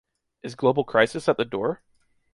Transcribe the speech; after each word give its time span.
Is 0.41 0.55
global 0.55 0.83
crisis 0.83 1.29
at 1.29 1.37
the 1.37 1.45
door? 1.45 1.83